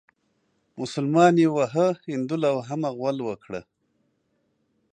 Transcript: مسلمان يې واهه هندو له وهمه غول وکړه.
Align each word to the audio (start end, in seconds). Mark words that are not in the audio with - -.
مسلمان 0.79 1.33
يې 1.43 1.47
واهه 1.55 1.87
هندو 2.09 2.35
له 2.43 2.49
وهمه 2.57 2.89
غول 2.97 3.17
وکړه. 3.27 3.61